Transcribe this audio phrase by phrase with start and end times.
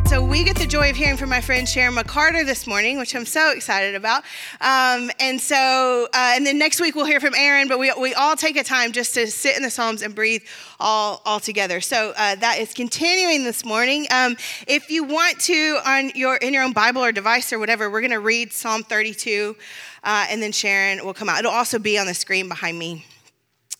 [0.06, 3.16] So, we get the joy of hearing from my friend Sharon McCarter this morning, which
[3.16, 4.22] I'm so excited about.
[4.60, 8.12] Um, and so, uh, and then next week we'll hear from Aaron, but we, we
[8.12, 10.42] all take a time just to sit in the Psalms and breathe
[10.78, 11.80] all, all together.
[11.80, 14.06] So uh, that is continuing this morning.
[14.10, 14.36] Um,
[14.68, 18.02] if you want to, on your, in your own Bible or device or whatever, we're
[18.02, 19.56] going to read Psalm 32,
[20.04, 21.40] uh, and then Sharon will come out.
[21.40, 23.04] It'll also be on the screen behind me.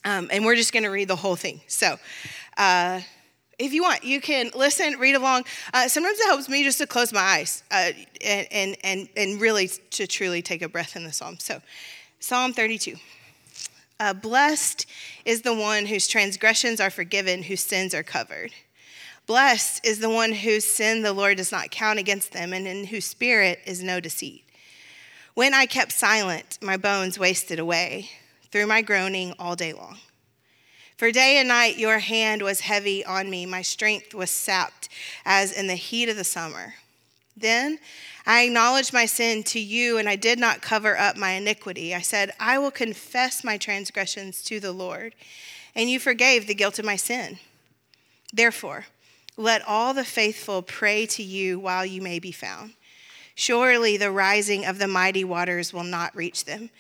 [0.04, 1.60] Um, and we're just going to read the whole thing.
[1.66, 1.98] So,
[2.56, 3.00] uh,
[3.58, 5.44] if you want, you can listen, read along.
[5.72, 9.68] Uh, sometimes it helps me just to close my eyes uh, and, and, and really
[9.90, 11.38] to truly take a breath in the psalm.
[11.38, 11.60] So,
[12.18, 12.96] Psalm 32.
[14.00, 14.86] Uh, Blessed
[15.24, 18.50] is the one whose transgressions are forgiven, whose sins are covered.
[19.26, 22.86] Blessed is the one whose sin the Lord does not count against them, and in
[22.86, 24.43] whose spirit is no deceit.
[25.34, 28.08] When I kept silent, my bones wasted away
[28.52, 29.98] through my groaning all day long.
[30.96, 34.88] For day and night your hand was heavy on me, my strength was sapped
[35.24, 36.74] as in the heat of the summer.
[37.36, 37.80] Then
[38.24, 41.96] I acknowledged my sin to you, and I did not cover up my iniquity.
[41.96, 45.16] I said, I will confess my transgressions to the Lord,
[45.74, 47.40] and you forgave the guilt of my sin.
[48.32, 48.86] Therefore,
[49.36, 52.74] let all the faithful pray to you while you may be found.
[53.34, 56.70] Surely the rising of the mighty waters will not reach them.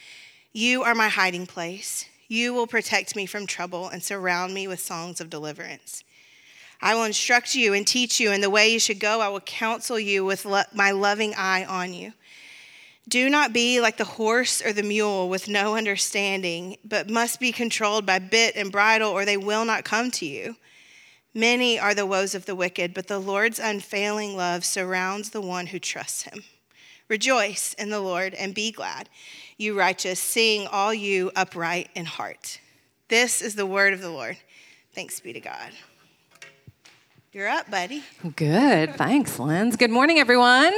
[0.52, 2.06] You are my hiding place.
[2.28, 6.04] You will protect me from trouble and surround me with songs of deliverance.
[6.80, 9.20] I will instruct you and teach you in the way you should go.
[9.20, 12.12] I will counsel you with lo- my loving eye on you.
[13.08, 17.52] Do not be like the horse or the mule with no understanding, but must be
[17.52, 20.56] controlled by bit and bridle, or they will not come to you.
[21.34, 25.66] Many are the woes of the wicked, but the Lord's unfailing love surrounds the one
[25.66, 26.44] who trusts him.
[27.08, 29.08] Rejoice in the Lord and be glad
[29.56, 32.60] you righteous, sing all you upright in heart.
[33.08, 34.36] This is the word of the Lord.
[34.94, 35.70] Thanks be to God.
[37.32, 38.02] You're up, buddy.
[38.36, 38.94] Good.
[38.94, 39.76] Thanks, Linz.
[39.76, 40.72] Good morning, everyone.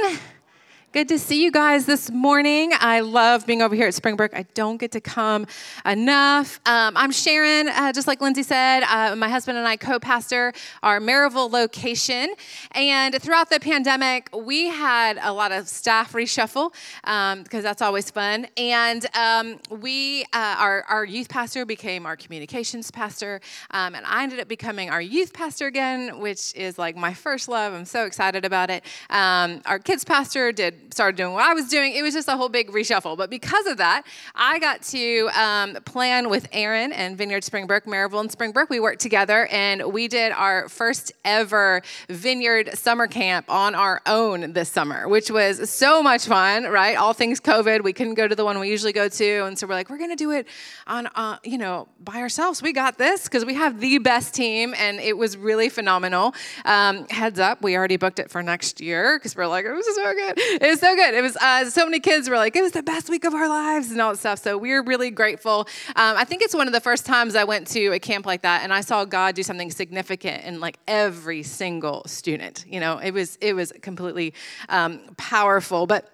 [0.97, 2.71] Good to see you guys this morning.
[2.73, 4.33] I love being over here at Springbrook.
[4.33, 5.45] I don't get to come
[5.85, 6.59] enough.
[6.65, 8.81] Um, I'm Sharon, uh, just like Lindsay said.
[8.81, 12.33] Uh, my husband and I co pastor our Maryville location.
[12.71, 18.09] And throughout the pandemic, we had a lot of staff reshuffle because um, that's always
[18.09, 18.47] fun.
[18.57, 23.39] And um, we, uh, our, our youth pastor became our communications pastor.
[23.69, 27.47] Um, and I ended up becoming our youth pastor again, which is like my first
[27.47, 27.73] love.
[27.73, 28.83] I'm so excited about it.
[29.11, 31.95] Um, our kids pastor did started doing what I was doing.
[31.95, 33.17] It was just a whole big reshuffle.
[33.17, 34.03] But because of that,
[34.35, 38.69] I got to um, plan with Aaron and Vineyard Springbrook, Maryville and Springbrook.
[38.69, 44.53] We worked together and we did our first ever Vineyard summer camp on our own
[44.53, 46.97] this summer, which was so much fun, right?
[46.97, 47.83] All things COVID.
[47.83, 49.45] We couldn't go to the one we usually go to.
[49.45, 50.47] And so we're like, we're going to do it
[50.87, 52.61] on, uh, you know, by ourselves.
[52.61, 56.33] We got this because we have the best team and it was really phenomenal.
[56.65, 59.85] Um, heads up, we already booked it for next year because we're like, it was
[59.95, 60.39] so good.
[60.67, 61.13] It was so good.
[61.13, 63.47] It was uh, so many kids were like, it was the best week of our
[63.47, 64.39] lives and all that stuff.
[64.39, 65.61] So we're really grateful.
[65.95, 68.41] Um, I think it's one of the first times I went to a camp like
[68.41, 72.65] that and I saw God do something significant in like every single student.
[72.67, 74.33] You know, it was it was completely
[74.67, 75.87] um, powerful.
[75.87, 76.11] But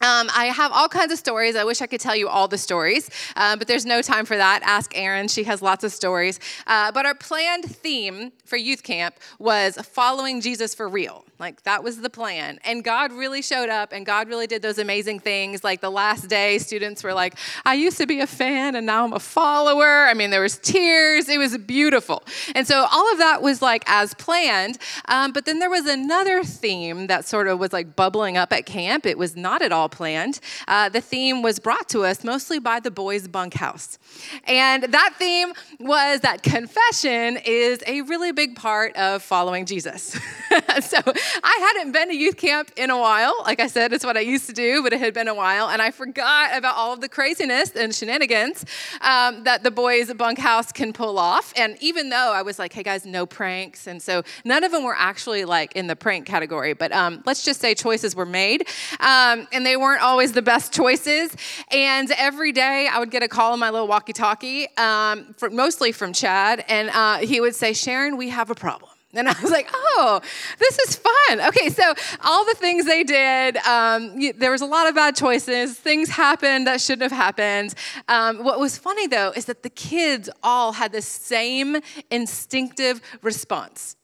[0.00, 1.56] um, I have all kinds of stories.
[1.56, 4.36] I wish I could tell you all the stories, uh, but there's no time for
[4.36, 4.62] that.
[4.62, 6.40] Ask Erin, she has lots of stories.
[6.66, 11.24] Uh, but our planned theme for youth camp was following Jesus for real.
[11.38, 12.58] Like that was the plan.
[12.64, 15.62] And God really showed up and God really did those amazing things.
[15.62, 17.34] Like the last day, students were like,
[17.64, 20.04] I used to be a fan and now I'm a follower.
[20.06, 21.28] I mean, there was tears.
[21.28, 22.24] It was beautiful.
[22.54, 24.78] And so all of that was like as planned.
[25.06, 28.66] Um, but then there was another theme that sort of was like bubbling up at
[28.66, 29.04] camp.
[29.04, 30.40] It was not at all planned.
[30.68, 33.98] Uh, the theme was brought to us mostly by the boys' bunkhouse.
[34.44, 40.12] And that theme was that confession is a really big part of following Jesus.
[40.80, 40.98] so
[41.42, 43.34] I hadn't been to youth camp in a while.
[43.42, 45.68] Like I said, it's what I used to do, but it had been a while.
[45.68, 48.64] And I forgot about all of the craziness and shenanigans
[49.00, 51.52] um, that the boys' bunkhouse can pull off.
[51.56, 53.86] And even though I was like, hey guys, no pranks.
[53.86, 57.44] And so none of them were actually like in the prank category, but um, let's
[57.44, 58.66] just say choices were made.
[59.00, 61.34] Um, and they weren't always the best choices.
[61.70, 65.92] And every day I would get a call on my little walkie talkie, um, mostly
[65.92, 68.90] from Chad, and uh, he would say, Sharon, we have a problem.
[69.12, 70.20] And I was like, oh,
[70.58, 71.40] this is fun.
[71.48, 75.76] Okay, so all the things they did, um, there was a lot of bad choices.
[75.76, 77.74] Things happened that shouldn't have happened.
[78.06, 81.78] Um, what was funny though is that the kids all had the same
[82.10, 83.96] instinctive response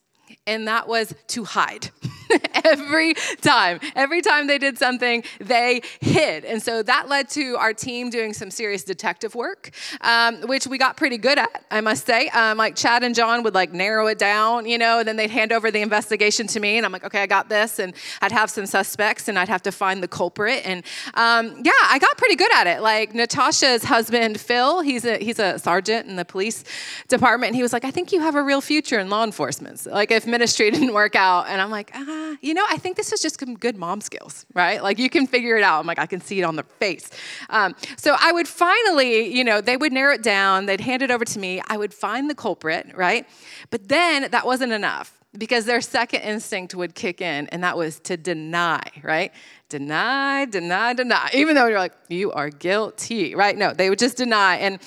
[0.47, 1.91] and that was to hide.
[2.65, 6.45] every time, every time they did something, they hid.
[6.45, 9.71] And so that led to our team doing some serious detective work,
[10.01, 12.29] um, which we got pretty good at, I must say.
[12.29, 15.31] Um, like Chad and John would like narrow it down, you know, and then they'd
[15.31, 17.79] hand over the investigation to me, and I'm like, okay, I got this.
[17.79, 20.63] And I'd have some suspects, and I'd have to find the culprit.
[20.65, 20.85] And
[21.15, 22.81] um, yeah, I got pretty good at it.
[22.81, 26.65] Like Natasha's husband, Phil, he's a he's a sergeant in the police
[27.09, 29.81] department, and he was like, I think you have a real future in law enforcement.
[29.81, 31.49] So, like if ministry didn't work out.
[31.49, 34.45] And I'm like, ah, you know, I think this is just some good mom skills,
[34.55, 34.83] right?
[34.83, 35.81] Like you can figure it out.
[35.81, 37.09] I'm like, I can see it on their face.
[37.49, 41.11] Um, so I would finally, you know, they would narrow it down, they'd hand it
[41.11, 41.63] over to me.
[41.69, 43.27] I would find the culprit, right?
[43.71, 48.01] But then that wasn't enough because their second instinct would kick in, and that was
[48.01, 49.33] to deny, right?
[49.69, 51.31] Deny, deny, deny.
[51.35, 53.57] Even though you're like, you are guilty, right?
[53.57, 54.57] No, they would just deny.
[54.57, 54.79] And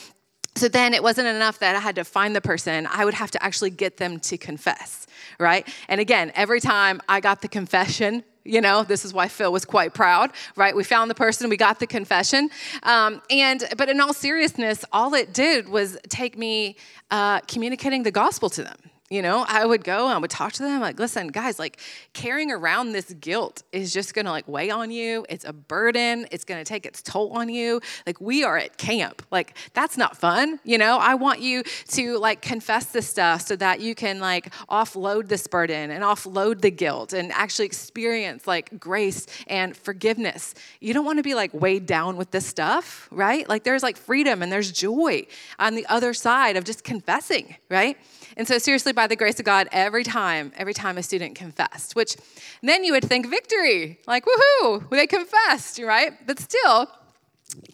[0.60, 3.32] so then it wasn't enough that I had to find the person, I would have
[3.32, 5.08] to actually get them to confess,
[5.40, 5.66] right?
[5.88, 9.64] And again, every time I got the confession, you know this is why phil was
[9.64, 10.76] quite proud right?
[10.76, 12.50] We found the person we got the confession.
[12.84, 16.78] Um, and but in all seriousness all it did was take me
[17.12, 18.78] uh, communicating the gospel to them
[19.10, 21.80] you know, I would go and I would talk to them like, listen, guys, like
[22.14, 25.26] carrying around this guilt is just gonna like weigh on you.
[25.30, 26.28] It's a burden.
[26.32, 27.82] It's gonna take its toll on you.
[28.06, 29.24] Like we are at camp.
[29.32, 30.60] Like that's not fun.
[30.64, 34.54] You know, I want you to like confess this stuff so that you can like
[34.70, 40.54] offload this burden and offload the guilt and actually experience like grace and forgiveness.
[40.82, 43.50] You don't wanna be like weighed down with this stuff, right?
[43.50, 45.26] Like there's like freedom and there's joy
[45.58, 47.98] on the other side of just confessing, right?
[48.40, 51.94] And so, seriously, by the grace of God, every time, every time a student confessed,
[51.94, 52.16] which
[52.64, 56.14] then you would think victory, like, woohoo, they confessed, right?
[56.26, 56.88] But still,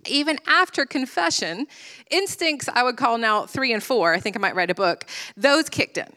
[0.08, 1.68] even after confession,
[2.10, 5.06] instincts I would call now three and four, I think I might write a book,
[5.38, 6.12] those kicked in.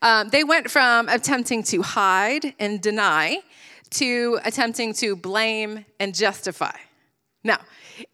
[0.00, 3.40] Um, they went from attempting to hide and deny
[3.90, 6.76] to attempting to blame and justify.
[7.42, 7.58] Now,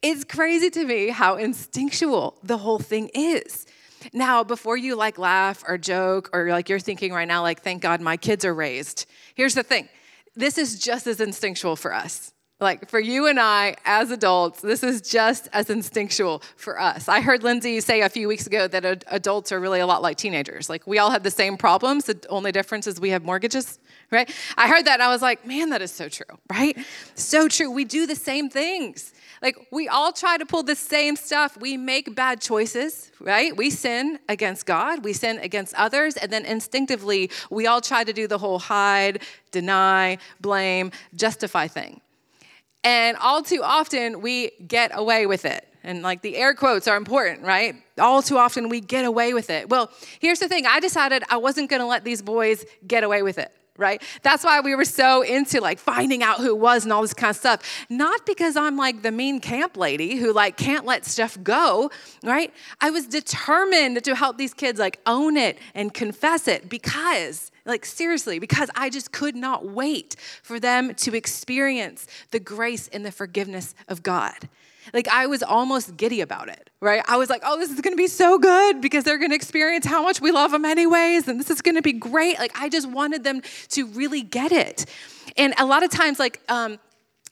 [0.01, 3.67] it's crazy to me how instinctual the whole thing is.
[4.13, 7.81] Now, before you like laugh or joke or like you're thinking right now, like, thank
[7.81, 9.05] God my kids are raised,
[9.35, 9.89] here's the thing
[10.35, 12.33] this is just as instinctual for us.
[12.59, 17.09] Like for you and I as adults, this is just as instinctual for us.
[17.09, 20.15] I heard Lindsay say a few weeks ago that adults are really a lot like
[20.15, 20.69] teenagers.
[20.69, 22.05] Like we all have the same problems.
[22.05, 23.77] The only difference is we have mortgages,
[24.09, 24.33] right?
[24.55, 26.77] I heard that and I was like, man, that is so true, right?
[27.15, 27.71] So true.
[27.71, 29.13] We do the same things.
[29.45, 31.55] Like, we all try to pull the same stuff.
[31.55, 33.55] We make bad choices, right?
[33.55, 38.11] We sin against God, we sin against others, and then instinctively, we all try to
[38.11, 39.21] do the whole hide,
[39.51, 42.01] deny, blame, justify thing.
[42.83, 45.67] And all too often, we get away with it.
[45.83, 47.75] And like the air quotes are important, right?
[47.99, 49.69] All too often, we get away with it.
[49.69, 53.37] Well, here's the thing I decided I wasn't gonna let these boys get away with
[53.37, 54.01] it right?
[54.21, 57.13] That's why we were so into like finding out who it was and all this
[57.13, 57.85] kind of stuff.
[57.89, 61.91] Not because I'm like the mean camp lady who like can't let stuff go,
[62.23, 62.53] right?
[62.81, 67.83] I was determined to help these kids like own it and confess it because like
[67.83, 73.11] seriously because i just could not wait for them to experience the grace and the
[73.11, 74.47] forgiveness of god
[74.93, 77.03] like I was almost giddy about it, right?
[77.07, 80.03] I was like, oh, this is gonna be so good because they're gonna experience how
[80.03, 82.39] much we love them anyways, and this is gonna be great.
[82.39, 84.85] Like I just wanted them to really get it.
[85.37, 86.79] And a lot of times, like, um,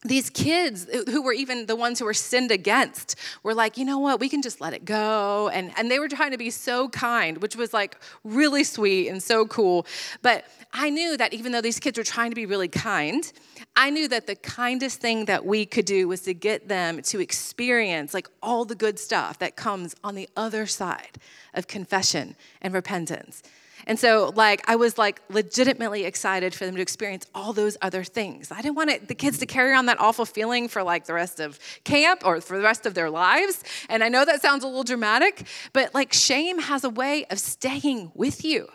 [0.06, 4.00] these kids who were even the ones who were sinned against were like, you know
[4.00, 5.50] what, we can just let it go.
[5.50, 9.22] And, and they were trying to be so kind, which was like really sweet and
[9.24, 9.86] so cool.
[10.22, 13.32] But I knew that even though these kids were trying to be really kind,
[13.76, 17.20] I knew that the kindest thing that we could do was to get them to
[17.20, 21.18] experience like all the good stuff that comes on the other side
[21.54, 23.42] of confession and repentance.
[23.86, 28.04] And so, like, I was like legitimately excited for them to experience all those other
[28.04, 28.52] things.
[28.52, 31.14] I didn't want it, the kids to carry on that awful feeling for like the
[31.14, 33.64] rest of camp or for the rest of their lives.
[33.90, 37.40] And I know that sounds a little dramatic, but like, shame has a way of
[37.40, 38.70] staying with you.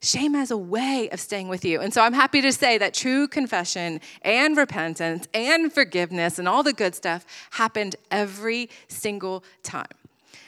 [0.00, 1.80] Shame has a way of staying with you.
[1.80, 6.62] And so I'm happy to say that true confession and repentance and forgiveness and all
[6.62, 9.88] the good stuff happened every single time.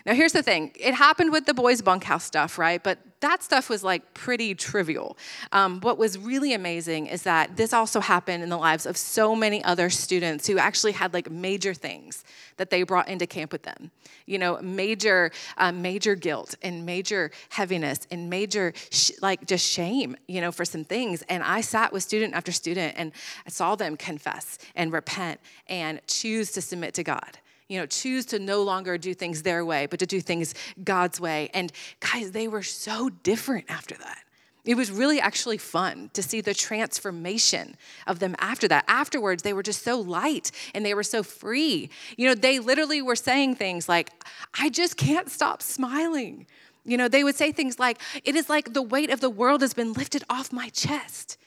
[0.06, 2.82] Now, here's the thing it happened with the boys' bunkhouse stuff, right?
[2.82, 5.16] But that stuff was like pretty trivial.
[5.52, 9.36] Um, what was really amazing is that this also happened in the lives of so
[9.36, 12.24] many other students who actually had like major things
[12.56, 13.90] that they brought into camp with them.
[14.26, 20.16] You know, major, uh, major guilt and major heaviness and major sh- like just shame.
[20.26, 21.22] You know, for some things.
[21.28, 23.12] And I sat with student after student and
[23.46, 27.38] I saw them confess and repent and choose to submit to God
[27.70, 31.20] you know, choose to no longer do things their way, but to do things God's
[31.20, 31.48] way.
[31.54, 34.18] And guys, they were so different after that.
[34.64, 37.76] It was really actually fun to see the transformation
[38.08, 38.84] of them after that.
[38.88, 41.90] Afterwards, they were just so light and they were so free.
[42.16, 44.10] You know, they literally were saying things like,
[44.58, 46.46] I just can't stop smiling.
[46.84, 49.62] You know, they would say things like, It is like the weight of the world
[49.62, 51.38] has been lifted off my chest.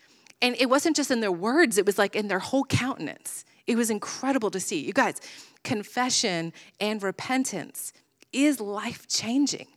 [0.42, 3.44] And it wasn't just in their words, it was like in their whole countenance.
[3.68, 4.80] It was incredible to see.
[4.80, 5.22] You guys,
[5.64, 7.94] confession and repentance
[8.32, 9.68] is life changing.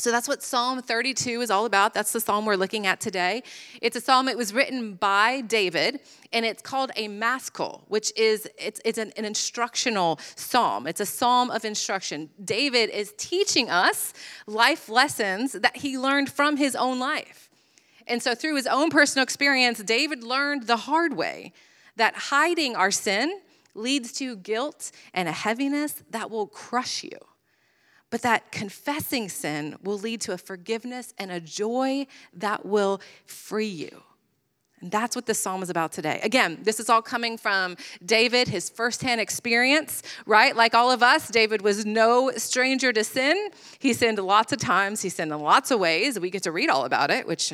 [0.00, 1.92] So that's what Psalm 32 is all about.
[1.92, 3.42] That's the psalm we're looking at today.
[3.82, 4.28] It's a psalm.
[4.28, 5.98] It was written by David,
[6.32, 10.86] and it's called a maskil, which is it's, it's an, an instructional psalm.
[10.86, 12.30] It's a psalm of instruction.
[12.44, 14.14] David is teaching us
[14.46, 17.50] life lessons that he learned from his own life.
[18.06, 21.52] And so through his own personal experience, David learned the hard way
[21.96, 23.40] that hiding our sin
[23.78, 27.18] leads to guilt and a heaviness that will crush you.
[28.10, 33.66] But that confessing sin will lead to a forgiveness and a joy that will free
[33.66, 34.02] you.
[34.80, 36.20] And that's what this psalm is about today.
[36.22, 40.54] Again, this is all coming from David, his firsthand experience, right?
[40.54, 43.50] Like all of us, David was no stranger to sin.
[43.78, 46.18] He sinned lots of times, he sinned in lots of ways.
[46.20, 47.52] We get to read all about it, which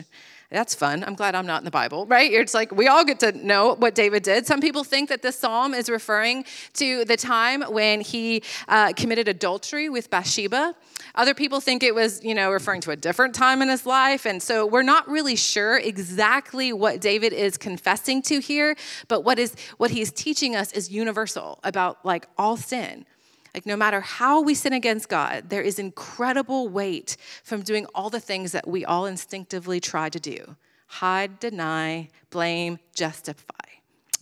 [0.55, 1.03] that's fun.
[1.05, 2.33] I'm glad I'm not in the Bible, right?
[2.33, 4.47] It's like we all get to know what David did.
[4.47, 6.45] Some people think that this psalm is referring
[6.75, 10.75] to the time when he uh, committed adultery with Bathsheba.
[11.17, 14.27] Other people think it was, you know, referring to a different time in his life.
[14.27, 18.77] And so we're not really sure exactly what David is confessing to here,
[19.09, 23.07] but what is what he's teaching us is universal about like all sin.
[23.55, 28.11] Like, no matter how we sin against God, there is incredible weight from doing all
[28.11, 30.57] the things that we all instinctively try to do
[30.87, 33.65] hide, deny, blame, justify.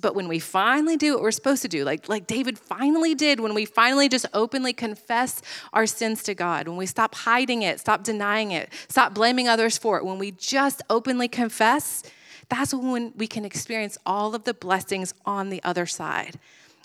[0.00, 3.40] But when we finally do what we're supposed to do, like, like David finally did,
[3.40, 7.78] when we finally just openly confess our sins to God, when we stop hiding it,
[7.78, 12.02] stop denying it, stop blaming others for it, when we just openly confess,
[12.48, 16.38] that's when we can experience all of the blessings on the other side.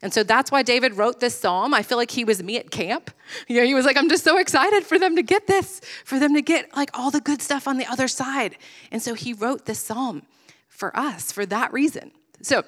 [0.04, 1.74] And so that's why David wrote this psalm.
[1.74, 3.10] I feel like he was me at camp.
[3.48, 6.20] You know, he was like, I'm just so excited for them to get this, for
[6.20, 8.58] them to get like all the good stuff on the other side.
[8.92, 10.24] And so he wrote this psalm
[10.68, 12.12] for us for that reason.
[12.42, 12.64] So,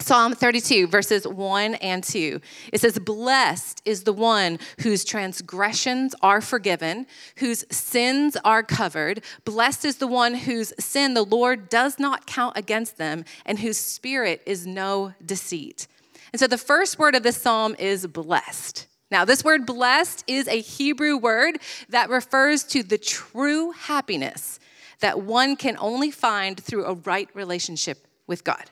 [0.00, 2.40] Psalm 32, verses 1 and 2.
[2.72, 7.06] It says, Blessed is the one whose transgressions are forgiven,
[7.38, 9.24] whose sins are covered.
[9.44, 13.76] Blessed is the one whose sin the Lord does not count against them, and whose
[13.76, 15.88] spirit is no deceit.
[16.32, 18.86] And so the first word of this psalm is blessed.
[19.10, 21.58] Now, this word blessed is a Hebrew word
[21.88, 24.60] that refers to the true happiness
[25.00, 28.70] that one can only find through a right relationship with God.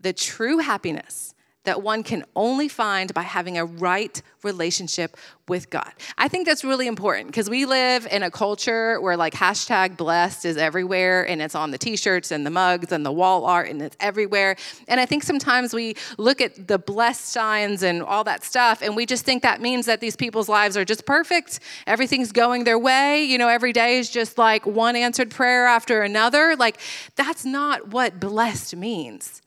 [0.00, 5.16] The true happiness that one can only find by having a right relationship
[5.48, 5.92] with God.
[6.18, 10.44] I think that's really important because we live in a culture where like hashtag blessed
[10.44, 13.80] is everywhere and it's on the t-shirts and the mugs and the wall art and
[13.82, 14.56] it's everywhere.
[14.88, 18.96] And I think sometimes we look at the blessed signs and all that stuff and
[18.96, 21.60] we just think that means that these people's lives are just perfect.
[21.86, 23.24] Everything's going their way.
[23.24, 26.56] You know, every day is just like one answered prayer after another.
[26.56, 26.80] Like
[27.14, 29.42] that's not what blessed means.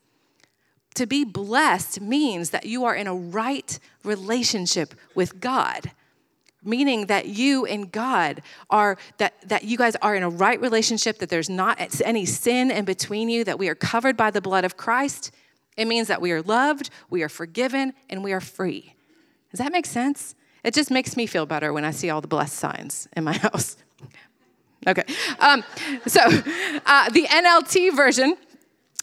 [0.95, 5.91] To be blessed means that you are in a right relationship with God
[6.65, 11.19] meaning that you and God are that that you guys are in a right relationship
[11.19, 14.65] that there's not any sin in between you that we are covered by the blood
[14.65, 15.31] of Christ.
[15.77, 18.95] It means that we are loved we are forgiven and we are free.
[19.51, 20.35] Does that make sense?
[20.63, 23.33] It just makes me feel better when I see all the blessed signs in my
[23.37, 23.77] house.
[24.87, 25.03] Okay.
[25.39, 25.63] Um,
[26.05, 28.37] so uh, the NLT version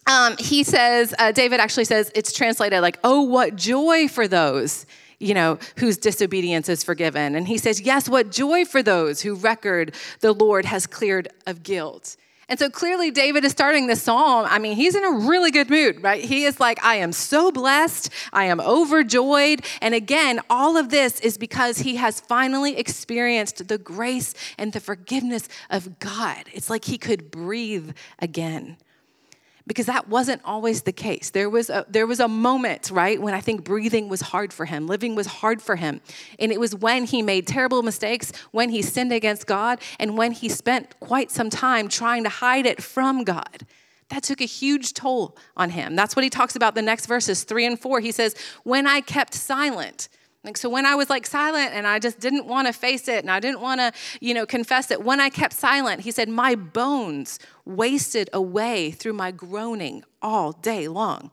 [0.07, 4.87] um, he says, uh, David actually says, it's translated like, oh, what joy for those,
[5.21, 7.37] you know, whose disobedience is forgiven.
[7.37, 11.63] And he says, yes, what joy for those who record the Lord has cleared of
[11.63, 12.17] guilt.
[12.49, 14.47] And so clearly, David is starting this psalm.
[14.51, 16.23] I mean, he's in a really good mood, right?
[16.23, 18.11] He is like, I am so blessed.
[18.33, 19.65] I am overjoyed.
[19.81, 24.81] And again, all of this is because he has finally experienced the grace and the
[24.81, 26.45] forgiveness of God.
[26.53, 28.77] It's like he could breathe again.
[29.67, 31.31] Because that wasn't always the case.
[31.31, 34.65] There was a, there was a moment, right, when I think breathing was hard for
[34.65, 36.01] him, living was hard for him.
[36.39, 40.33] And it was when he made terrible mistakes, when he sinned against God, and when
[40.33, 43.67] he spent quite some time trying to hide it from God.
[44.09, 45.97] That took a huge toll on him.
[45.97, 48.01] That's what he talks about the next verses, three and four.
[48.01, 50.09] He says, When I kept silent,
[50.45, 53.23] like, so when I was like silent and I just didn't want to face it
[53.23, 56.29] and I didn't want to, you know, confess it, when I kept silent, he said,
[56.29, 61.31] my bones wasted away through my groaning all day long.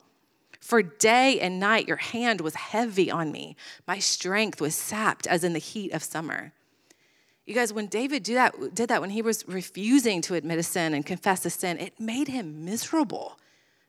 [0.60, 3.56] For day and night, your hand was heavy on me.
[3.88, 6.54] My strength was sapped as in the heat of summer.
[7.48, 10.64] You guys, when David did that, did that, when he was refusing to admit a
[10.64, 13.40] sin and confess a sin, it made him miserable.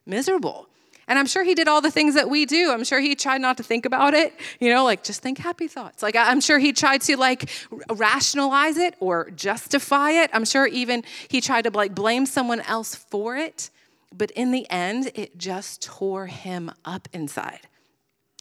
[0.07, 0.70] Miserable.
[1.11, 2.71] And I'm sure he did all the things that we do.
[2.71, 5.67] I'm sure he tried not to think about it, you know, like just think happy
[5.67, 6.05] thoughts.
[6.05, 7.51] Like I'm sure he tried to like
[7.91, 10.31] rationalize it or justify it.
[10.33, 13.71] I'm sure even he tried to like blame someone else for it.
[14.17, 17.67] But in the end, it just tore him up inside.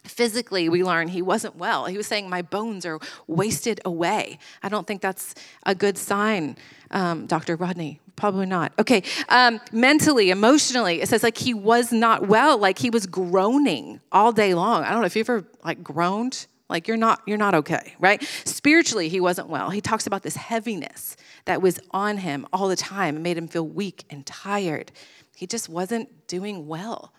[0.04, 1.86] Physically, we learn he wasn't well.
[1.86, 4.38] He was saying, My bones are wasted away.
[4.62, 5.34] I don't think that's
[5.66, 6.56] a good sign,
[6.92, 7.56] um, Dr.
[7.56, 8.00] Rodney.
[8.20, 8.74] Probably not.
[8.78, 9.04] Okay.
[9.30, 14.34] Um, mentally, emotionally, it says like he was not well, like he was groaning all
[14.34, 14.84] day long.
[14.84, 16.46] I don't know if you ever like groaned.
[16.68, 18.22] Like you're not you're not okay, right?
[18.44, 19.70] Spiritually, he wasn't well.
[19.70, 23.16] He talks about this heaviness that was on him all the time.
[23.16, 24.92] It made him feel weak and tired.
[25.34, 27.14] He just wasn't doing well.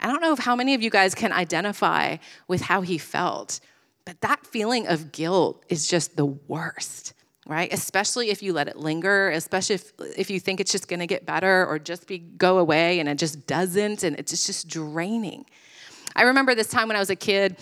[0.00, 2.16] I don't know if how many of you guys can identify
[2.48, 3.60] with how he felt,
[4.06, 7.12] but that feeling of guilt is just the worst
[7.46, 7.72] right?
[7.72, 11.26] Especially if you let it linger, especially if, if you think it's just gonna get
[11.26, 15.44] better or just be go away and it just doesn't and it's just draining.
[16.14, 17.56] I remember this time when I was a kid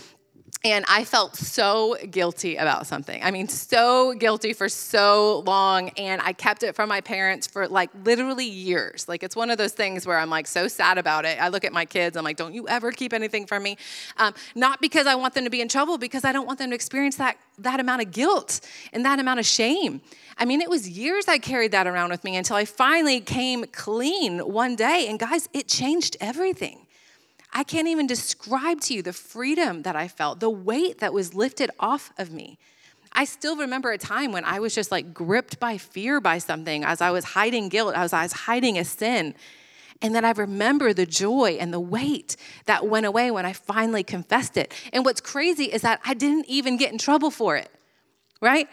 [0.64, 3.22] and I felt so guilty about something.
[3.22, 5.90] I mean, so guilty for so long.
[5.90, 9.08] And I kept it from my parents for like literally years.
[9.08, 11.40] Like, it's one of those things where I'm like so sad about it.
[11.40, 13.76] I look at my kids, I'm like, don't you ever keep anything from me.
[14.16, 16.70] Um, not because I want them to be in trouble, because I don't want them
[16.70, 18.60] to experience that, that amount of guilt
[18.92, 20.00] and that amount of shame.
[20.38, 23.64] I mean, it was years I carried that around with me until I finally came
[23.66, 25.06] clean one day.
[25.08, 26.87] And guys, it changed everything.
[27.52, 31.34] I can't even describe to you the freedom that I felt, the weight that was
[31.34, 32.58] lifted off of me.
[33.12, 36.84] I still remember a time when I was just like gripped by fear by something
[36.84, 39.34] as I was hiding guilt, as I was hiding a sin.
[40.00, 44.04] And then I remember the joy and the weight that went away when I finally
[44.04, 44.72] confessed it.
[44.92, 47.68] And what's crazy is that I didn't even get in trouble for it,
[48.40, 48.68] right?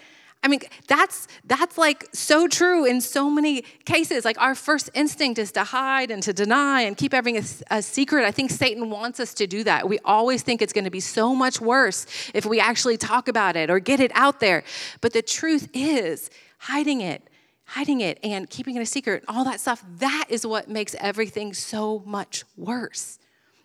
[0.46, 4.24] I mean, that's that's like so true in so many cases.
[4.24, 7.82] Like our first instinct is to hide and to deny and keep everything a, a
[7.82, 8.26] secret.
[8.26, 9.90] I think Satan wants us to do that.
[9.90, 12.06] We always think it's going to be so much worse
[12.36, 14.64] if we actually talk about it or get it out there.
[15.02, 16.30] But the truth is,
[16.60, 17.28] hiding it,
[17.66, 21.56] hiding it and keeping it a secret, all that stuff, that is what makes everything
[21.56, 23.18] so much worse.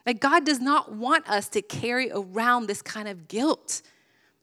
[0.07, 3.83] Like God does not want us to carry around this kind of guilt.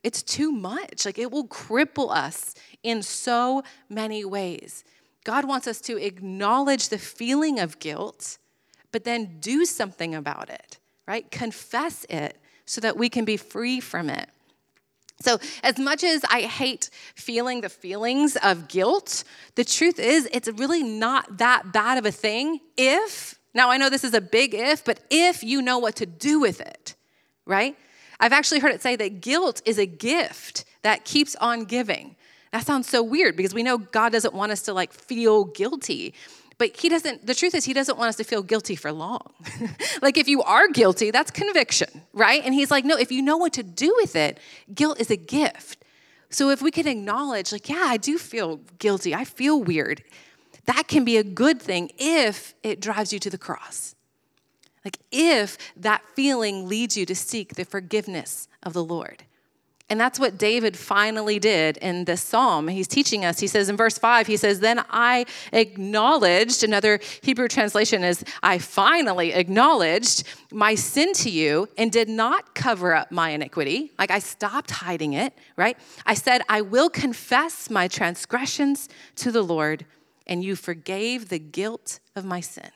[0.08, 1.06] It's too much.
[1.06, 4.86] Like it will cripple us in so many ways.
[5.26, 8.38] God wants us to acknowledge the feeling of guilt,
[8.94, 10.78] but then do something about it,
[11.10, 11.30] right?
[11.30, 14.30] Confess it so that we can be free from it.
[15.20, 20.48] So, as much as I hate feeling the feelings of guilt, the truth is it's
[20.48, 24.54] really not that bad of a thing if, now I know this is a big
[24.54, 26.96] if, but if you know what to do with it,
[27.46, 27.76] right?
[28.20, 32.16] I've actually heard it say that guilt is a gift that keeps on giving.
[32.52, 36.14] That sounds so weird because we know God doesn't want us to like feel guilty.
[36.58, 39.32] But he doesn't, the truth is, he doesn't want us to feel guilty for long.
[40.02, 42.42] like, if you are guilty, that's conviction, right?
[42.44, 44.40] And he's like, no, if you know what to do with it,
[44.74, 45.84] guilt is a gift.
[46.30, 50.04] So, if we can acknowledge, like, yeah, I do feel guilty, I feel weird,
[50.66, 53.96] that can be a good thing if it drives you to the cross.
[54.88, 59.24] Like, if that feeling leads you to seek the forgiveness of the Lord.
[59.90, 62.70] And that's what David finally did in this psalm.
[62.70, 63.38] He's teaching us.
[63.42, 68.60] He says in verse 5, he says, Then I acknowledged, another Hebrew translation is, I
[68.60, 70.24] finally acknowledged
[70.54, 73.92] my sin to you and did not cover up my iniquity.
[74.00, 75.78] Like I stopped hiding it, right?
[76.06, 79.86] I said, I will confess my transgressions to the Lord,
[80.26, 82.72] and you forgave the guilt of my sin.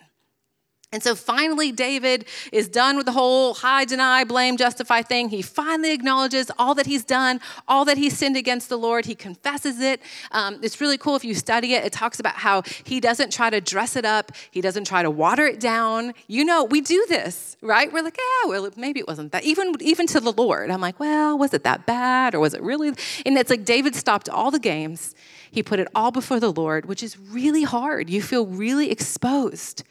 [0.93, 5.29] And so finally, David is done with the whole hide, deny, blame, justify thing.
[5.29, 9.05] He finally acknowledges all that he's done, all that he's sinned against the Lord.
[9.05, 10.01] He confesses it.
[10.33, 11.85] Um, it's really cool if you study it.
[11.85, 15.09] It talks about how he doesn't try to dress it up, he doesn't try to
[15.09, 16.13] water it down.
[16.27, 17.91] You know, we do this, right?
[17.91, 19.45] We're like, yeah, well, maybe it wasn't that.
[19.45, 22.61] Even, even to the Lord, I'm like, well, was it that bad or was it
[22.61, 22.89] really?
[23.25, 25.15] And it's like David stopped all the games.
[25.51, 28.09] He put it all before the Lord, which is really hard.
[28.09, 29.83] You feel really exposed.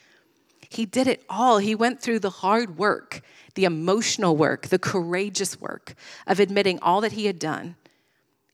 [0.71, 1.59] He did it all.
[1.59, 3.23] He went through the hard work,
[3.57, 5.95] the emotional work, the courageous work
[6.29, 7.75] of admitting all that he had done.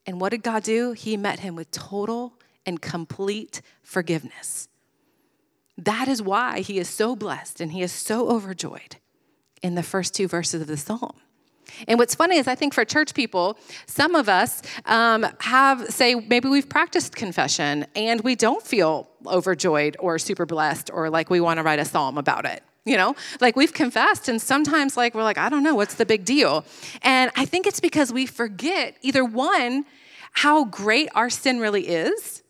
[0.07, 0.93] And what did God do?
[0.93, 2.33] He met him with total
[2.65, 4.69] and complete forgiveness.
[5.77, 8.97] That is why he is so blessed and he is so overjoyed
[9.63, 11.17] in the first two verses of the psalm.
[11.89, 16.15] And what's funny is, I think for church people, some of us um, have, say,
[16.15, 21.41] maybe we've practiced confession and we don't feel overjoyed or super blessed or like we
[21.41, 22.63] want to write a psalm about it.
[22.85, 26.07] You know, like we've confessed, and sometimes, like, we're like, I don't know, what's the
[26.07, 26.65] big deal?
[27.03, 29.85] And I think it's because we forget either one,
[30.31, 32.45] how great our sin really is,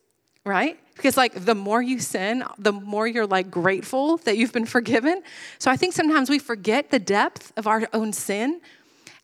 [0.44, 0.78] right?
[0.94, 5.22] Because, like, the more you sin, the more you're like grateful that you've been forgiven.
[5.58, 8.60] So I think sometimes we forget the depth of our own sin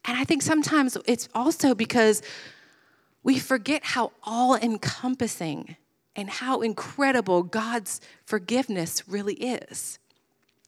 [0.05, 2.23] and I think sometimes it's also because
[3.23, 5.77] we forget how all encompassing
[6.17, 9.99] and how incredible God's forgiveness really is.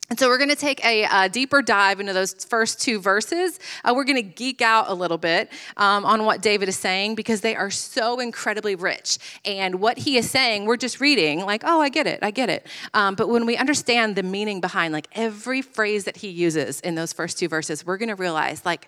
[0.07, 3.59] And so we're going to take a, a, deeper dive into those first two verses.
[3.83, 7.15] Uh, we're going to geek out a little bit um, on what David is saying
[7.15, 9.17] because they are so incredibly rich.
[9.45, 12.51] And what he is saying, we're just reading, like, oh, I get it, I get
[12.51, 12.67] it.
[12.93, 16.93] Um, but when we understand the meaning behind like every phrase that he uses in
[16.93, 18.87] those first two verses, we're going to realize like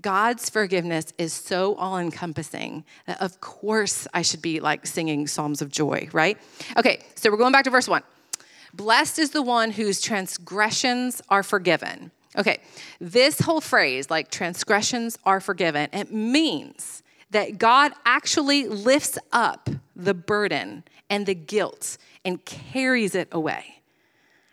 [0.00, 5.60] God's forgiveness is so all encompassing that, of course, I should be like singing Psalms
[5.62, 6.38] of joy, right?
[6.76, 8.02] Okay, so we're going back to verse one.
[8.72, 12.10] Blessed is the one whose transgressions are forgiven.
[12.38, 12.60] Okay,
[13.00, 20.14] this whole phrase, like transgressions are forgiven, it means that God actually lifts up the
[20.14, 23.79] burden and the guilt and carries it away.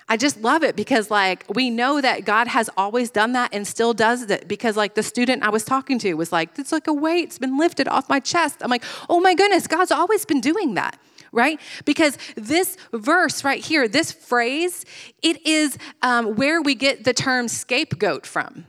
[0.09, 3.67] I just love it because, like, we know that God has always done that and
[3.67, 4.47] still does it.
[4.47, 7.57] Because, like, the student I was talking to was like, it's like a weight's been
[7.57, 8.57] lifted off my chest.
[8.61, 10.99] I'm like, oh my goodness, God's always been doing that
[11.33, 11.59] right?
[11.83, 14.85] Because this verse right here, this phrase,
[15.21, 18.65] it is um, where we get the term scapegoat from.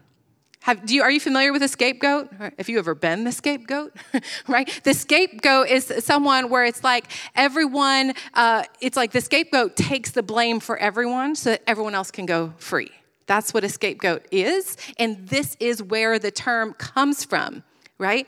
[0.63, 2.31] Have, do you, are you familiar with a scapegoat?
[2.59, 3.95] If you ever been the scapegoat,
[4.49, 4.69] right?
[4.85, 10.23] The scapegoat is someone where it's like everyone, uh, it's like the scapegoat takes the
[10.23, 12.91] blame for everyone so that everyone else can go free.
[13.27, 14.77] That's what a scapegoat is.
[14.99, 17.63] And this is where the term comes from,
[17.99, 18.27] right?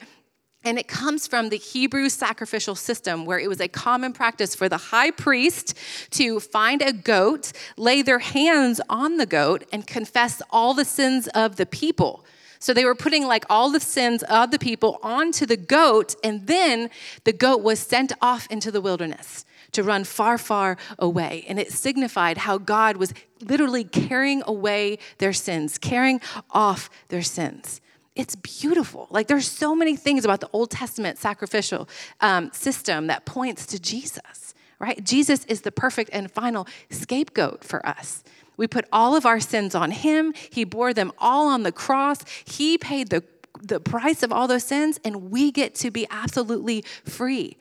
[0.63, 4.69] And it comes from the Hebrew sacrificial system, where it was a common practice for
[4.69, 5.75] the high priest
[6.11, 11.29] to find a goat, lay their hands on the goat, and confess all the sins
[11.29, 12.25] of the people.
[12.59, 16.47] So they were putting like all the sins of the people onto the goat, and
[16.47, 16.91] then
[17.25, 21.47] the goat was sent off into the wilderness to run far, far away.
[21.49, 26.21] And it signified how God was literally carrying away their sins, carrying
[26.51, 27.81] off their sins
[28.17, 29.07] it's beautiful.
[29.11, 31.89] Like there's so many things about the Old Testament sacrificial
[32.21, 35.03] um, system that points to Jesus, right?
[35.05, 38.25] Jesus is the perfect and final scapegoat for us.
[38.57, 40.35] We put all of our sins on him.
[40.51, 42.19] He bore them all on the cross.
[42.45, 43.25] He paid the,
[43.63, 47.57] the price of all those sins, and we get to be absolutely free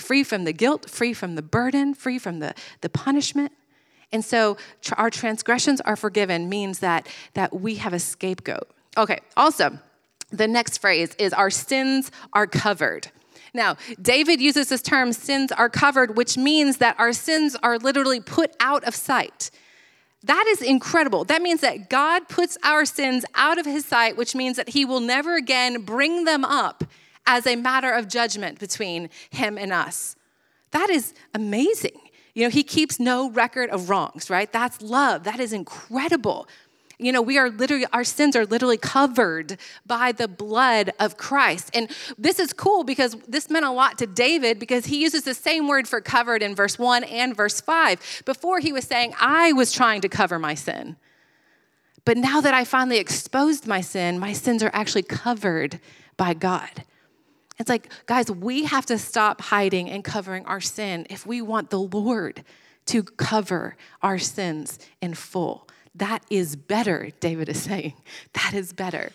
[0.00, 3.52] free from the guilt, free from the burden, free from the, the punishment.
[4.12, 8.68] And so tr- our transgressions are forgiven means that, that we have a scapegoat.
[8.96, 9.78] Okay, also,
[10.30, 13.10] the next phrase is our sins are covered.
[13.52, 18.20] Now, David uses this term, sins are covered, which means that our sins are literally
[18.20, 19.50] put out of sight.
[20.24, 21.24] That is incredible.
[21.24, 24.84] That means that God puts our sins out of his sight, which means that he
[24.84, 26.84] will never again bring them up
[27.26, 30.16] as a matter of judgment between him and us.
[30.72, 31.98] That is amazing.
[32.34, 34.50] You know, he keeps no record of wrongs, right?
[34.52, 35.24] That's love.
[35.24, 36.46] That is incredible.
[37.00, 41.70] You know, we are literally, our sins are literally covered by the blood of Christ.
[41.74, 45.34] And this is cool because this meant a lot to David because he uses the
[45.34, 48.22] same word for covered in verse 1 and verse 5.
[48.26, 50.96] Before he was saying, I was trying to cover my sin.
[52.04, 55.80] But now that I finally exposed my sin, my sins are actually covered
[56.16, 56.84] by God.
[57.58, 61.70] It's like, guys, we have to stop hiding and covering our sin if we want
[61.70, 62.44] the Lord
[62.86, 65.68] to cover our sins in full.
[66.00, 67.92] That is better, David is saying.
[68.32, 69.12] That is better.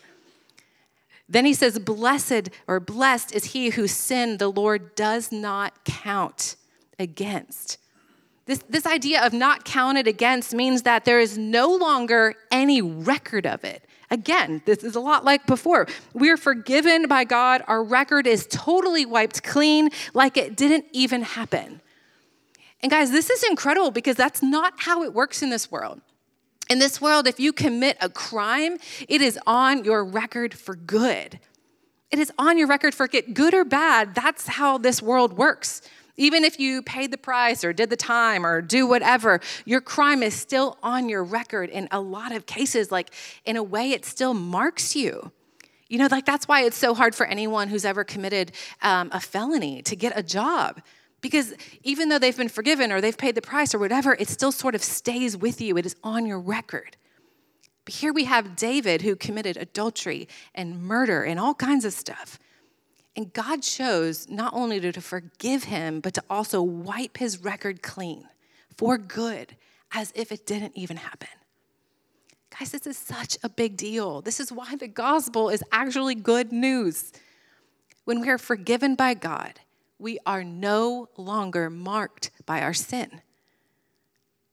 [1.28, 6.54] Then he says, Blessed or blessed is he whose sin the Lord does not count
[6.96, 7.78] against.
[8.44, 13.46] This, this idea of not counted against means that there is no longer any record
[13.46, 13.82] of it.
[14.08, 15.88] Again, this is a lot like before.
[16.14, 17.64] We are forgiven by God.
[17.66, 21.80] Our record is totally wiped clean, like it didn't even happen.
[22.80, 26.00] And guys, this is incredible because that's not how it works in this world.
[26.68, 31.38] In this world, if you commit a crime, it is on your record for good.
[32.10, 34.14] It is on your record for good, good or bad.
[34.14, 35.82] That's how this world works.
[36.16, 40.22] Even if you paid the price or did the time or do whatever, your crime
[40.22, 42.90] is still on your record in a lot of cases.
[42.90, 43.12] Like,
[43.44, 45.30] in a way, it still marks you.
[45.88, 48.52] You know, like that's why it's so hard for anyone who's ever committed
[48.82, 50.80] um, a felony to get a job.
[51.26, 54.52] Because even though they've been forgiven or they've paid the price or whatever, it still
[54.52, 55.76] sort of stays with you.
[55.76, 56.96] It is on your record.
[57.84, 62.38] But here we have David who committed adultery and murder and all kinds of stuff.
[63.16, 68.28] And God chose not only to forgive him, but to also wipe his record clean
[68.76, 69.56] for good,
[69.90, 71.28] as if it didn't even happen.
[72.56, 74.20] Guys, this is such a big deal.
[74.20, 77.12] This is why the gospel is actually good news.
[78.04, 79.58] When we are forgiven by God,
[79.98, 83.22] we are no longer marked by our sin.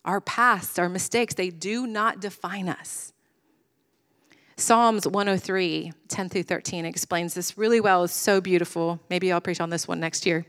[0.05, 3.13] Our past, our mistakes, they do not define us.
[4.55, 8.03] Psalms 103, 10 through 13 explains this really well.
[8.03, 8.99] It's so beautiful.
[9.09, 10.45] Maybe I'll preach on this one next year.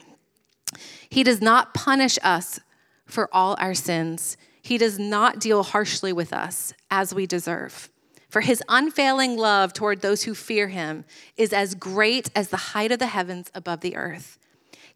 [1.08, 2.60] He does not punish us
[3.06, 4.36] for all our sins.
[4.60, 7.88] He does not deal harshly with us as we deserve.
[8.28, 11.04] For his unfailing love toward those who fear him
[11.36, 14.38] is as great as the height of the heavens above the earth.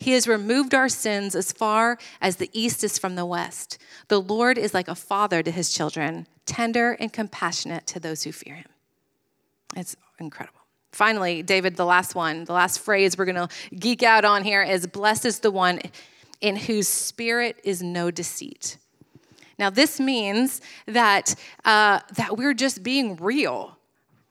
[0.01, 3.79] He has removed our sins as far as the east is from the west.
[4.09, 8.33] The Lord is like a father to his children, tender and compassionate to those who
[8.33, 8.69] fear him.
[9.77, 10.61] It's incredible.
[10.93, 14.63] Finally, David, the last one, the last phrase we're going to geek out on here
[14.63, 15.81] is Blessed is the one
[16.41, 18.79] in whose spirit is no deceit.
[19.59, 21.35] Now, this means that,
[21.65, 23.78] uh, that we're just being real,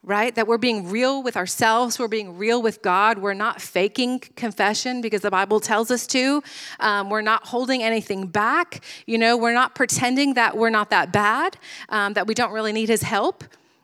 [0.07, 0.33] right?
[0.35, 3.17] That we're being real with ourselves, we're being real with God.
[3.17, 6.41] We're not faking confession because the Bible tells us to.
[6.79, 8.83] Um, we're not holding anything back.
[9.05, 11.57] You know, we're not pretending that we're not that bad,
[11.89, 13.43] um, that we don't really need His help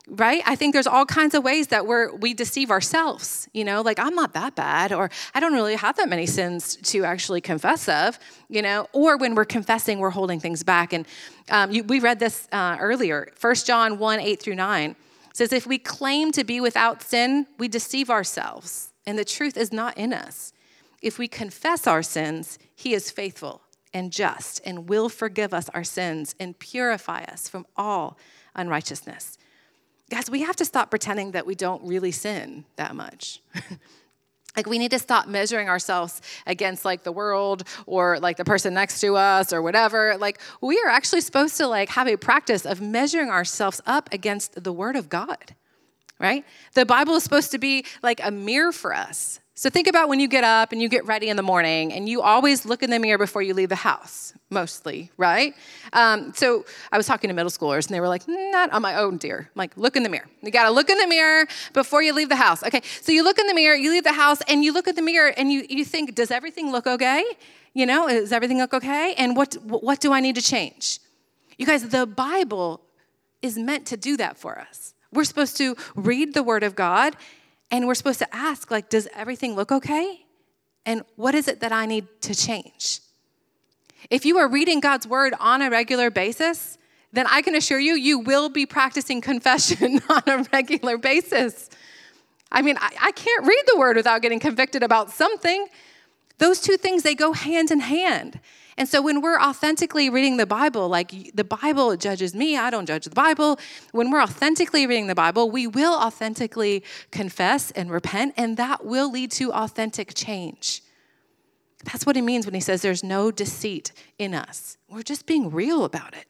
[0.09, 3.81] right i think there's all kinds of ways that we're we deceive ourselves you know
[3.81, 7.39] like i'm not that bad or i don't really have that many sins to actually
[7.39, 11.05] confess of you know or when we're confessing we're holding things back and
[11.49, 14.93] um, you, we read this uh, earlier 1 john 1 8 through 9
[15.33, 19.73] says if we claim to be without sin we deceive ourselves and the truth is
[19.73, 20.53] not in us
[21.01, 23.61] if we confess our sins he is faithful
[23.93, 28.17] and just and will forgive us our sins and purify us from all
[28.55, 29.37] unrighteousness
[30.13, 33.41] guys, we have to stop pretending that we don't really sin that much.
[34.55, 38.73] like we need to stop measuring ourselves against like the world or like the person
[38.73, 40.17] next to us or whatever.
[40.17, 44.63] Like we are actually supposed to like have a practice of measuring ourselves up against
[44.63, 45.55] the word of god
[46.19, 46.45] right?
[46.73, 50.19] The bible is supposed to be like a mirror for us so think about when
[50.19, 52.89] you get up and you get ready in the morning, and you always look in
[52.89, 55.53] the mirror before you leave the house, mostly, right?
[55.93, 58.95] Um, so I was talking to middle schoolers, and they were like, "Not on my
[58.95, 60.25] own, dear." I'm like, look in the mirror.
[60.41, 62.63] You got to look in the mirror before you leave the house.
[62.63, 64.95] Okay, so you look in the mirror, you leave the house, and you look at
[64.95, 67.23] the mirror, and you you think, does everything look okay?
[67.73, 69.13] You know, does everything look okay?
[69.19, 70.99] And what what do I need to change?
[71.59, 72.81] You guys, the Bible
[73.43, 74.95] is meant to do that for us.
[75.11, 77.15] We're supposed to read the Word of God
[77.73, 80.27] and we're supposed to ask, like, does everything look okay?
[80.85, 82.99] And what is it that I need to change?
[84.11, 86.77] If you are reading God's word on a regular basis,
[87.13, 91.71] then I can assure you, you will be practicing confession on a regular basis.
[92.51, 95.65] I mean, I, I, can't read the word without getting convicted about something.
[96.37, 98.39] Those two things, they go hand in hand.
[98.77, 102.85] And so when we're authentically reading the Bible, like the Bible judges me, I don't
[102.85, 103.59] judge the Bible.
[103.91, 109.11] When we're authentically reading the Bible, we will authentically confess and repent, and that will
[109.11, 110.81] lead to authentic change.
[111.83, 114.77] That's what he means when he says there's no deceit in us.
[114.89, 116.25] We're just being real about it.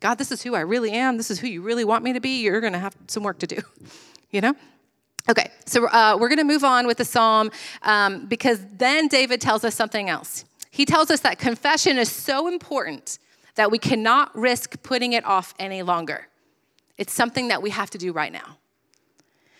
[0.00, 1.16] God, this is who I really am.
[1.16, 2.42] This is who you really want me to be.
[2.42, 3.58] You're going to have some work to do,
[4.30, 4.54] you know?
[5.28, 7.52] Okay, so uh, we're going to move on with the psalm
[7.82, 10.44] um, because then David tells us something else.
[10.72, 13.18] He tells us that confession is so important
[13.56, 16.28] that we cannot risk putting it off any longer.
[16.96, 18.56] It's something that we have to do right now.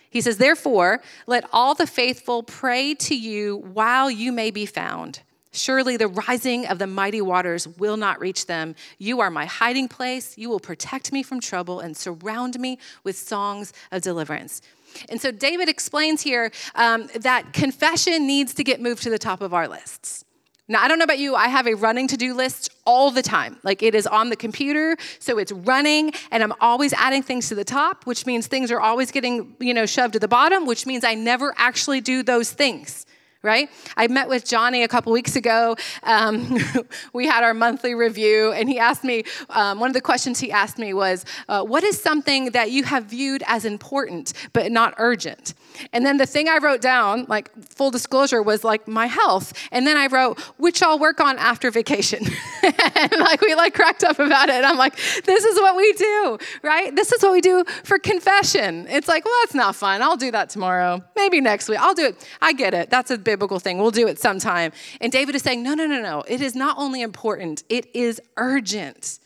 [0.09, 5.21] He says, Therefore, let all the faithful pray to you while you may be found.
[5.53, 8.75] Surely the rising of the mighty waters will not reach them.
[8.97, 10.39] You are my hiding place.
[10.39, 14.63] You will protect me from trouble and surround me with songs of deliverance.
[15.11, 19.43] And so David explains here um, that confession needs to get moved to the top
[19.43, 20.25] of our lists.
[20.69, 23.23] Now, I don't know about you, I have a running to do list all the
[23.23, 23.59] time.
[23.65, 27.55] Like it is on the computer, so it's running, and I'm always adding things to
[27.55, 30.87] the top, which means things are always getting, you know, shoved to the bottom, which
[30.87, 33.07] means I never actually do those things,
[33.43, 33.69] right?
[33.97, 35.77] I met with Johnny a couple weeks ago.
[36.03, 36.59] Um,
[37.13, 40.51] we had our monthly review, and he asked me um, one of the questions he
[40.53, 44.95] asked me was, uh, What is something that you have viewed as important but not
[44.99, 45.55] urgent?
[45.93, 49.53] And then the thing I wrote down, like full disclosure, was like my health.
[49.71, 52.25] And then I wrote, which I'll work on after vacation.
[52.63, 54.65] and like we like cracked up about it.
[54.65, 56.95] I'm like, this is what we do, right?
[56.95, 58.87] This is what we do for confession.
[58.89, 60.03] It's like, well, that's not fun.
[60.03, 61.03] I'll do that tomorrow.
[61.17, 61.79] Maybe next week.
[61.79, 62.29] I'll do it.
[62.41, 62.91] I get it.
[62.91, 63.79] That's a biblical thing.
[63.79, 64.73] We'll do it sometime.
[65.01, 66.23] And David is saying, no, no, no, no.
[66.29, 69.19] It is not only important, it is urgent.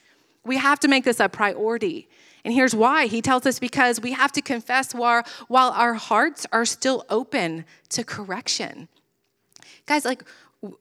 [0.44, 2.08] We have to make this a priority.
[2.44, 3.06] And here's why.
[3.06, 7.64] He tells us because we have to confess while, while our hearts are still open
[7.88, 8.88] to correction.
[9.86, 10.22] Guys, like,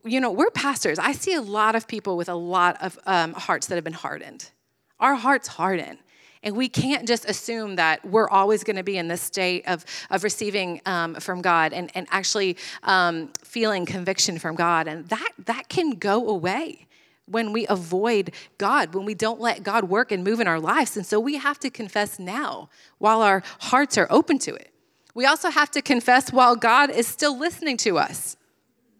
[0.03, 0.99] you know, we're pastors.
[0.99, 3.93] I see a lot of people with a lot of um, hearts that have been
[3.93, 4.51] hardened.
[4.99, 5.97] Our hearts harden.
[6.45, 9.83] And we can't just assume that we're always going to be in this state of,
[10.11, 14.87] of receiving um, from God and, and actually um, feeling conviction from God.
[14.87, 16.85] And that, that can go away
[17.25, 20.95] when we avoid God, when we don't let God work and move in our lives.
[20.95, 24.71] And so we have to confess now while our hearts are open to it.
[25.15, 28.37] We also have to confess while God is still listening to us.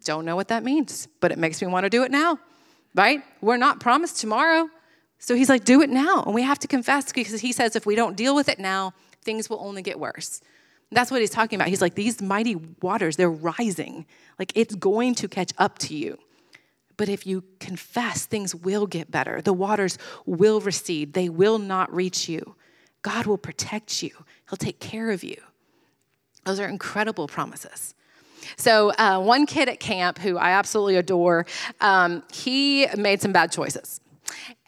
[0.02, 2.40] Don't know what that means, but it makes me want to do it now,
[2.94, 3.22] right?
[3.40, 4.68] We're not promised tomorrow.
[5.18, 6.22] So he's like, do it now.
[6.22, 8.92] And we have to confess because he says if we don't deal with it now,
[9.22, 10.40] things will only get worse.
[10.92, 11.68] That's what he's talking about.
[11.68, 14.06] He's like, these mighty waters, they're rising.
[14.38, 16.18] Like it's going to catch up to you.
[16.96, 19.42] But if you confess, things will get better.
[19.42, 22.54] The waters will recede, they will not reach you.
[23.02, 24.10] God will protect you,
[24.48, 25.36] He'll take care of you.
[26.44, 27.94] Those are incredible promises.
[28.56, 31.46] So, uh, one kid at camp who I absolutely adore,
[31.80, 34.00] um, he made some bad choices.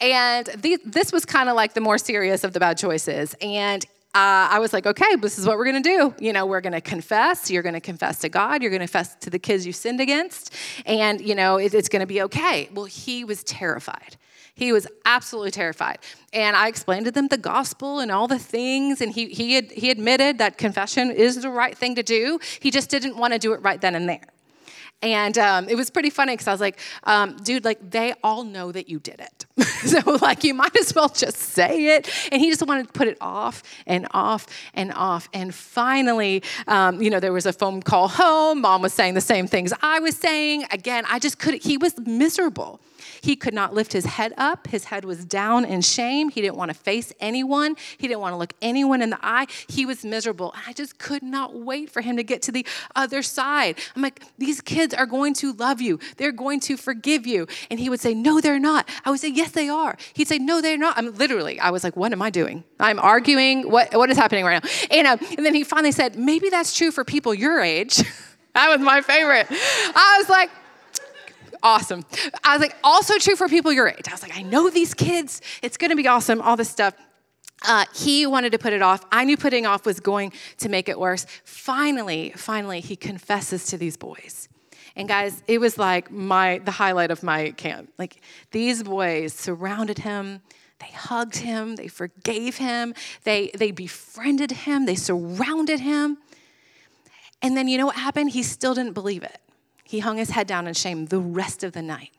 [0.00, 3.34] And the, this was kind of like the more serious of the bad choices.
[3.40, 3.84] And
[4.14, 6.14] uh, I was like, okay, this is what we're gonna do.
[6.18, 7.50] You know, we're gonna confess.
[7.50, 8.62] You're gonna confess to God.
[8.62, 10.54] You're gonna confess to the kids you sinned against,
[10.86, 12.70] and you know it, it's gonna be okay.
[12.72, 14.16] Well, he was terrified.
[14.54, 15.98] He was absolutely terrified,
[16.32, 19.70] and I explained to them the gospel and all the things, and he he had,
[19.70, 22.40] he admitted that confession is the right thing to do.
[22.60, 24.26] He just didn't want to do it right then and there.
[25.00, 28.42] And um, it was pretty funny because I was like, um, dude, like they all
[28.42, 29.46] know that you did it.
[29.86, 32.10] so, like, you might as well just say it.
[32.32, 35.28] And he just wanted to put it off and off and off.
[35.32, 38.62] And finally, um, you know, there was a phone call home.
[38.62, 40.64] Mom was saying the same things I was saying.
[40.72, 42.80] Again, I just couldn't, he was miserable.
[43.20, 44.66] He could not lift his head up.
[44.68, 46.28] His head was down in shame.
[46.28, 47.76] He didn't want to face anyone.
[47.96, 49.46] He didn't want to look anyone in the eye.
[49.68, 50.54] He was miserable.
[50.66, 53.78] I just could not wait for him to get to the other side.
[53.94, 55.98] I'm like, these kids are going to love you.
[56.16, 57.46] They're going to forgive you.
[57.70, 58.88] And he would say, No, they're not.
[59.04, 59.96] I would say, Yes, they are.
[60.14, 60.96] He'd say, No, they're not.
[60.96, 62.64] I'm literally, I was like, What am I doing?
[62.80, 63.70] I'm arguing.
[63.70, 64.70] What, what is happening right now?
[64.90, 67.96] And, uh, and then he finally said, Maybe that's true for people your age.
[68.54, 69.46] that was my favorite.
[69.50, 70.50] I was like,
[71.62, 72.04] awesome.
[72.44, 74.08] I was like, also true for people your age.
[74.08, 75.40] I was like, I know these kids.
[75.62, 76.94] It's going to be awesome, all this stuff.
[77.66, 79.04] Uh, he wanted to put it off.
[79.10, 81.26] I knew putting off was going to make it worse.
[81.44, 84.48] Finally, finally, he confesses to these boys.
[84.94, 87.92] And guys, it was like my the highlight of my camp.
[87.98, 90.40] Like these boys surrounded him,
[90.80, 92.94] they hugged him, they forgave him,
[93.24, 96.18] they they befriended him, they surrounded him.
[97.42, 98.30] And then you know what happened?
[98.30, 99.40] He still didn't believe it
[99.88, 102.10] he hung his head down in shame the rest of the night.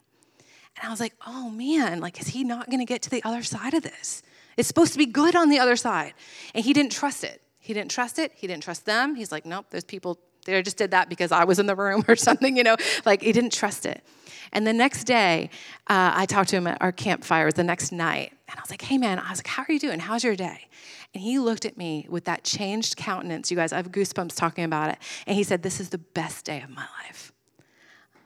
[0.75, 3.43] And I was like, oh man, like, is he not gonna get to the other
[3.43, 4.23] side of this?
[4.58, 6.13] It's supposed to be good on the other side.
[6.55, 7.43] And he didn't trust it.
[7.60, 8.32] He didn't trust it.
[8.36, 9.13] He didn't trust them.
[9.13, 12.03] He's like, nope, those people, they just did that because I was in the room
[12.08, 12.75] or something, you know?
[13.05, 14.03] Like, he didn't trust it.
[14.51, 15.51] And the next day,
[15.88, 18.32] uh, I talked to him at our campfires the next night.
[18.47, 19.99] And I was like, hey man, I was like, how are you doing?
[19.99, 20.67] How's your day?
[21.13, 23.51] And he looked at me with that changed countenance.
[23.51, 24.97] You guys, I have goosebumps talking about it.
[25.27, 27.32] And he said, this is the best day of my life.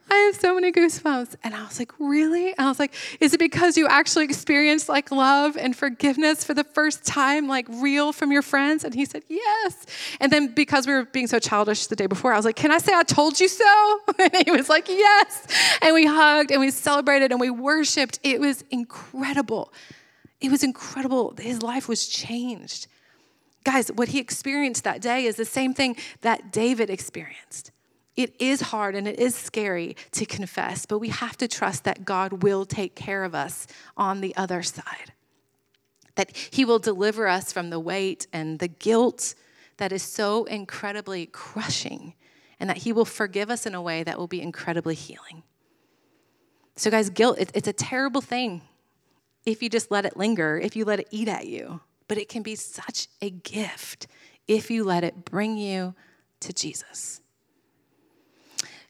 [0.09, 1.35] I have so many goosebumps.
[1.43, 2.49] And I was like, really?
[2.49, 6.53] And I was like, is it because you actually experienced like love and forgiveness for
[6.53, 8.83] the first time, like real from your friends?
[8.83, 9.85] And he said, yes.
[10.19, 12.71] And then because we were being so childish the day before, I was like, can
[12.71, 13.99] I say I told you so?
[14.19, 15.47] And he was like, yes.
[15.81, 18.19] And we hugged and we celebrated and we worshiped.
[18.23, 19.73] It was incredible.
[20.39, 21.33] It was incredible.
[21.39, 22.87] His life was changed.
[23.63, 27.71] Guys, what he experienced that day is the same thing that David experienced.
[28.15, 32.05] It is hard and it is scary to confess, but we have to trust that
[32.05, 33.65] God will take care of us
[33.97, 35.13] on the other side.
[36.15, 39.33] That He will deliver us from the weight and the guilt
[39.77, 42.13] that is so incredibly crushing,
[42.59, 45.41] and that He will forgive us in a way that will be incredibly healing.
[46.75, 48.61] So, guys, guilt, it's a terrible thing
[49.45, 52.29] if you just let it linger, if you let it eat at you, but it
[52.29, 54.07] can be such a gift
[54.47, 55.95] if you let it bring you
[56.41, 57.21] to Jesus.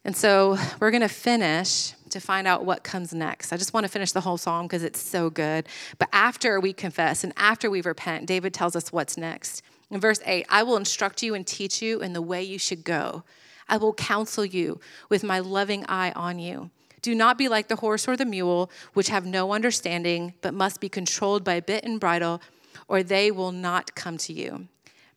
[0.05, 3.53] And so we're going to finish to find out what comes next.
[3.53, 5.67] I just want to finish the whole psalm because it's so good.
[5.97, 9.63] But after we confess and after we repent, David tells us what's next.
[9.89, 12.83] In verse 8, I will instruct you and teach you in the way you should
[12.83, 13.23] go.
[13.69, 14.79] I will counsel you
[15.09, 16.69] with my loving eye on you.
[17.01, 20.79] Do not be like the horse or the mule, which have no understanding, but must
[20.79, 22.41] be controlled by bit and bridle,
[22.87, 24.67] or they will not come to you.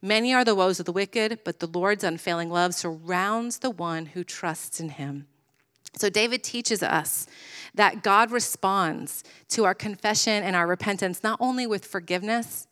[0.03, 4.07] Many are the woes of the wicked, but the Lord's unfailing love surrounds the one
[4.07, 5.27] who trusts in him.
[5.97, 7.27] So, David teaches us
[7.75, 12.67] that God responds to our confession and our repentance not only with forgiveness,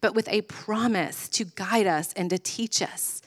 [0.00, 3.22] but with a promise to guide us and to teach us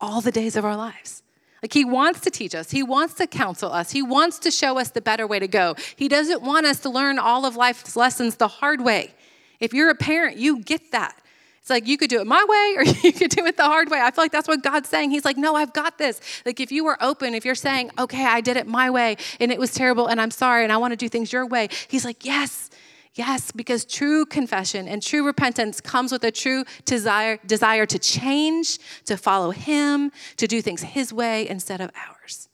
[0.00, 1.22] all the days of our lives.
[1.62, 4.78] Like he wants to teach us, he wants to counsel us, he wants to show
[4.78, 5.74] us the better way to go.
[5.96, 9.14] He doesn't want us to learn all of life's lessons the hard way.
[9.58, 11.20] If you're a parent, you get that.
[11.68, 13.90] It's like you could do it my way or you could do it the hard
[13.90, 14.00] way.
[14.00, 15.10] I feel like that's what God's saying.
[15.10, 16.18] He's like, no, I've got this.
[16.46, 19.52] Like if you were open, if you're saying, okay, I did it my way and
[19.52, 22.06] it was terrible and I'm sorry and I want to do things your way, He's
[22.06, 22.70] like, yes.
[23.12, 28.78] Yes, because true confession and true repentance comes with a true desire, desire to change,
[29.04, 32.48] to follow Him, to do things His way instead of ours.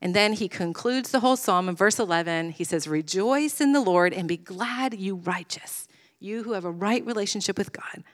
[0.00, 2.50] And then he concludes the whole psalm in verse 11.
[2.52, 5.86] He says, Rejoice in the Lord and be glad, you righteous
[6.22, 8.04] you who have a right relationship with God.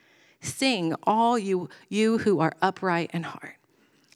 [0.41, 3.55] Sing, all you, you who are upright in heart.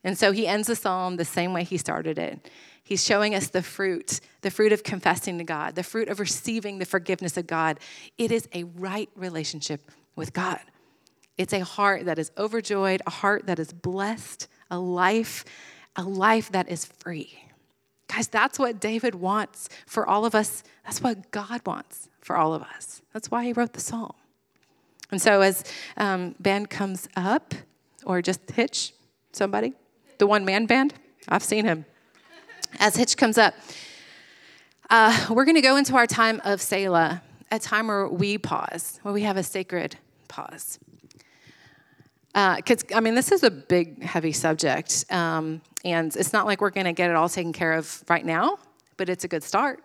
[0.04, 2.50] And so he ends the psalm the same way he started it.
[2.84, 6.80] He's showing us the fruit, the fruit of confessing to God, the fruit of receiving
[6.80, 7.80] the forgiveness of God.
[8.18, 10.60] It is a right relationship with God.
[11.38, 15.46] It's a heart that is overjoyed, a heart that is blessed, a life,
[15.96, 17.40] a life that is free.
[18.08, 20.64] Guys, that's what David wants for all of us.
[20.84, 23.02] That's what God wants for all of us.
[23.14, 24.14] That's why he wrote the psalm.
[25.12, 25.64] And so, as
[25.98, 27.54] um, band comes up,
[28.06, 28.94] or just Hitch,
[29.32, 29.74] somebody,
[30.18, 30.94] the one man band,
[31.28, 31.86] I've seen him.
[32.80, 33.54] As Hitch comes up,
[34.90, 37.22] uh, we're going to go into our time of Selah,
[37.52, 39.98] a time where we pause, where we have a sacred
[40.28, 40.80] pause.
[42.34, 45.06] Because, uh, I mean, this is a big, heavy subject.
[45.12, 48.26] Um, and it's not like we're going to get it all taken care of right
[48.26, 48.58] now,
[48.98, 49.84] but it's a good start.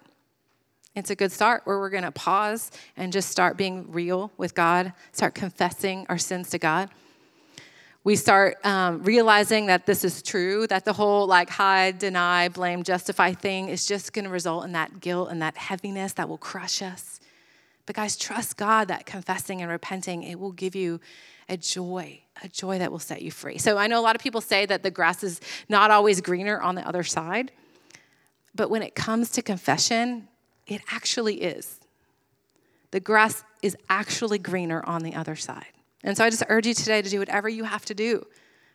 [0.98, 4.54] It's a good start where we're going to pause and just start being real with
[4.54, 6.90] God, start confessing our sins to God.
[8.02, 12.82] We start um, realizing that this is true, that the whole like hide, deny, blame,
[12.82, 16.38] justify thing is just going to result in that guilt and that heaviness that will
[16.38, 17.20] crush us.
[17.86, 21.00] But guys, trust God that confessing and repenting, it will give you
[21.48, 23.58] a joy, a joy that will set you free.
[23.58, 26.60] So I know a lot of people say that the grass is not always greener
[26.60, 27.52] on the other side.
[28.54, 30.26] But when it comes to confession,
[30.68, 31.80] it actually is.
[32.90, 35.72] The grass is actually greener on the other side.
[36.04, 38.26] And so I just urge you today to do whatever you have to do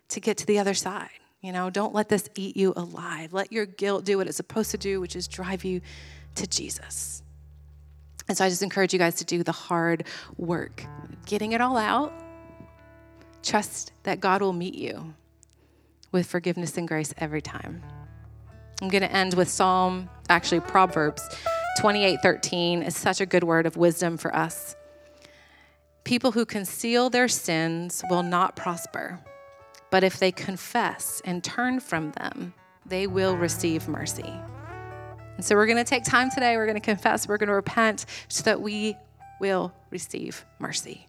[0.10, 1.10] to get to the other side.
[1.42, 3.34] You know, don't let this eat you alive.
[3.34, 5.82] Let your guilt do what it's supposed to do, which is drive you
[6.36, 7.24] to Jesus.
[8.28, 10.06] And so I just encourage you guys to do the hard
[10.38, 10.86] work,
[11.26, 12.14] getting it all out.
[13.42, 15.14] Trust that God will meet you
[16.12, 17.82] with forgiveness and grace every time.
[18.82, 21.28] I'm going to end with Psalm, actually, Proverbs
[21.80, 24.76] 28:13 is such a good word of wisdom for us.
[26.04, 29.20] People who conceal their sins will not prosper,
[29.90, 32.54] but if they confess and turn from them,
[32.86, 34.34] they will receive mercy.
[35.36, 37.56] And so we're going to take time today, we're going to confess, we're going to
[37.56, 38.96] repent so that we
[39.40, 41.08] will receive mercy.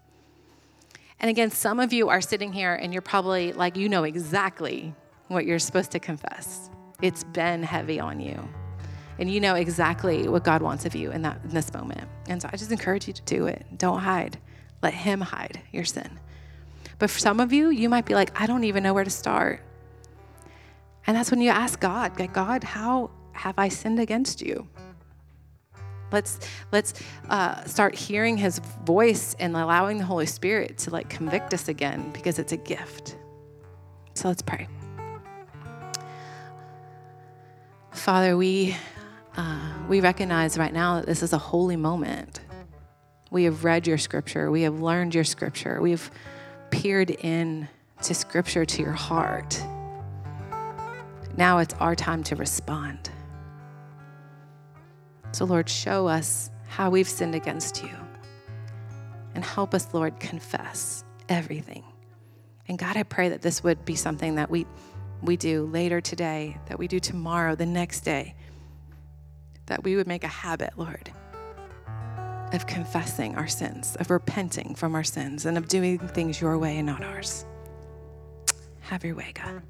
[1.20, 4.94] And again, some of you are sitting here and you're probably like, you know exactly
[5.28, 6.70] what you're supposed to confess.
[7.02, 8.48] It's been heavy on you
[9.18, 12.08] and you know exactly what God wants of you in that in this moment.
[12.28, 13.64] And so I just encourage you to do it.
[13.76, 14.38] Don't hide.
[14.82, 16.18] Let him hide your sin.
[16.98, 19.10] But for some of you, you might be like, I don't even know where to
[19.10, 19.60] start.
[21.06, 24.68] And that's when you ask God, like, God, how have I sinned against you?
[26.12, 26.38] Let's
[26.70, 26.94] let's
[27.28, 32.10] uh, start hearing His voice and allowing the Holy Spirit to like convict us again
[32.12, 33.16] because it's a gift.
[34.14, 34.68] So let's pray.
[37.90, 38.76] Father, we
[39.36, 39.58] uh,
[39.88, 42.40] we recognize right now that this is a holy moment.
[43.30, 46.10] We have read your scripture, we have learned your scripture, we've
[46.70, 47.68] peered in
[48.02, 49.60] to scripture to your heart.
[51.36, 53.10] Now it's our time to respond.
[55.32, 57.90] So, Lord, show us how we've sinned against you.
[59.34, 61.82] And help us, Lord, confess everything.
[62.68, 64.64] And God, I pray that this would be something that we,
[65.22, 68.36] we do later today, that we do tomorrow, the next day
[69.66, 71.10] that we would make a habit, Lord,
[72.52, 76.78] of confessing our sins, of repenting from our sins, and of doing things your way
[76.78, 77.44] and not ours.
[78.80, 79.62] Have your way, God.